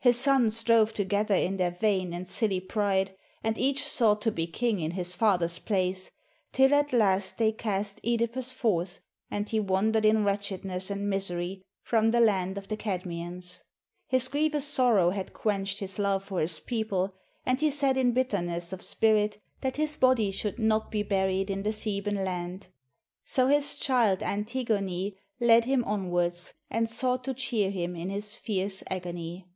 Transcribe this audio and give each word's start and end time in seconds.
His 0.00 0.18
sons 0.18 0.56
strove 0.56 0.92
together 0.92 1.36
in 1.36 1.56
their 1.56 1.70
vain 1.70 2.12
and 2.12 2.26
silly 2.26 2.58
pride, 2.58 3.12
and 3.44 3.56
each 3.56 3.86
sought 3.86 4.20
to 4.22 4.32
be 4.32 4.48
king 4.48 4.80
in 4.80 4.90
his 4.90 5.14
father's 5.14 5.60
place, 5.60 6.10
till 6.50 6.74
at 6.74 6.92
last 6.92 7.38
they 7.38 7.52
cast 7.52 8.02
QEdipus 8.02 8.52
forth, 8.52 8.98
and 9.30 9.48
he 9.48 9.60
wandered 9.60 10.04
in 10.04 10.24
wretchedness 10.24 10.90
and 10.90 11.08
misery 11.08 11.62
from 11.84 12.10
the 12.10 12.18
land 12.18 12.58
of 12.58 12.66
the 12.66 12.76
Kadmeians. 12.76 13.60
His 14.08 14.26
grievous 14.26 14.66
sorrow 14.66 15.10
had 15.10 15.32
quenched 15.32 15.78
his 15.78 16.00
love 16.00 16.24
for 16.24 16.40
his 16.40 16.58
people, 16.58 17.14
and 17.46 17.60
he 17.60 17.70
said 17.70 17.96
in 17.96 18.10
bitterness 18.12 18.72
of 18.72 18.82
spirit 18.82 19.38
that 19.60 19.76
his 19.76 19.94
body 19.94 20.32
should 20.32 20.58
not 20.58 20.90
be 20.90 21.04
buried 21.04 21.48
in 21.48 21.62
the 21.62 21.70
Theban 21.72 22.16
land. 22.24 22.66
So 23.22 23.46
his 23.46 23.78
child 23.78 24.20
Antigone 24.24 25.16
led 25.38 25.66
him 25.66 25.84
onwards, 25.84 26.54
and 26.68 26.90
sought 26.90 27.22
to 27.22 27.34
cheer 27.34 27.70
him 27.70 27.94
in 27.94 28.10
his 28.10 28.36
fierce 28.36 28.82
agony. 28.90 29.46